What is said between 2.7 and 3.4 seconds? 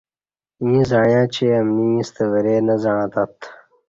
زعݩتت